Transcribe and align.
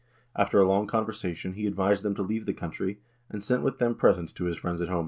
After 0.35 0.59
a 0.59 0.67
long 0.67 0.87
conversation 0.87 1.53
he 1.53 1.67
advised 1.67 2.01
them 2.01 2.15
to 2.15 2.23
leave 2.23 2.47
the 2.47 2.55
country, 2.55 2.97
and 3.29 3.43
sent 3.43 3.61
with 3.61 3.77
them 3.77 3.93
presents 3.93 4.33
to 4.33 4.45
his 4.45 4.57
friends 4.57 4.81
at 4.81 4.89
home. 4.89 4.99